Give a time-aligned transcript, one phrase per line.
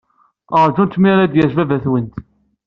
[0.67, 2.13] Ṛjumt mi ara d-yas baba-twent.